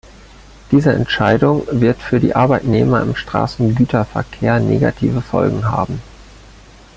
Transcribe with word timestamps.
Diese 0.71 0.91
Entscheidung 0.93 1.63
wird 1.69 2.01
für 2.01 2.19
die 2.19 2.33
Arbeitnehmer 2.35 3.03
im 3.03 3.15
Straßengüterverkehr 3.15 4.59
negative 4.59 5.21
Folgen 5.21 5.65
haben. 5.65 6.01